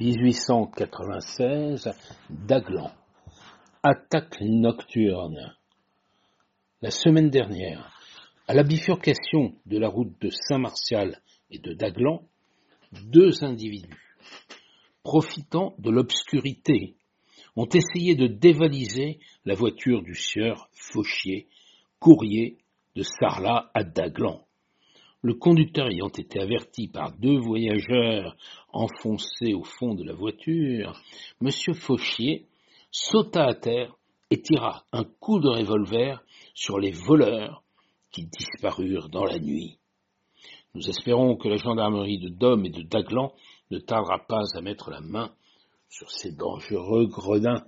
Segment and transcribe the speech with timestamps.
[0.00, 1.90] 1896,
[2.30, 2.90] Daglan.
[3.82, 5.54] Attaque nocturne.
[6.80, 7.92] La semaine dernière,
[8.48, 12.22] à la bifurcation de la route de Saint-Martial et de Daglan,
[12.92, 14.16] deux individus,
[15.02, 16.96] profitant de l'obscurité,
[17.54, 21.46] ont essayé de dévaliser la voiture du sieur Fauchier,
[21.98, 22.56] courrier
[22.96, 24.46] de Sarlat à Daglan.
[25.22, 28.36] Le conducteur ayant été averti par deux voyageurs
[28.72, 30.98] enfoncés au fond de la voiture,
[31.42, 31.74] M.
[31.74, 32.46] Fauchier
[32.90, 33.94] sauta à terre
[34.30, 36.22] et tira un coup de revolver
[36.54, 37.62] sur les voleurs
[38.12, 39.78] qui disparurent dans la nuit.
[40.74, 43.32] Nous espérons que la gendarmerie de Dôme et de Daglan
[43.70, 45.30] ne tardera pas à mettre la main
[45.88, 47.64] sur ces dangereux gredins.